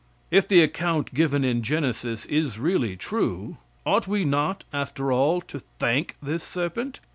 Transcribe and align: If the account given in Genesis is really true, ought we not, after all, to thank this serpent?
If 0.31 0.47
the 0.47 0.63
account 0.63 1.13
given 1.13 1.43
in 1.43 1.61
Genesis 1.61 2.25
is 2.25 2.57
really 2.57 2.95
true, 2.97 3.57
ought 3.85 4.07
we 4.07 4.25
not, 4.25 4.63
after 4.73 5.11
all, 5.11 5.41
to 5.41 5.59
thank 5.77 6.15
this 6.23 6.43
serpent? 6.43 6.99